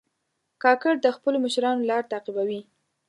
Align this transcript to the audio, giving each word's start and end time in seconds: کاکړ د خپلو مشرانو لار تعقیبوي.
کاکړ 0.63 0.93
د 1.01 1.07
خپلو 1.15 1.37
مشرانو 1.45 1.87
لار 1.89 2.03
تعقیبوي. 2.11 2.61